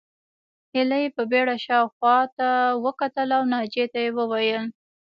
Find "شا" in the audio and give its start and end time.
1.63-1.75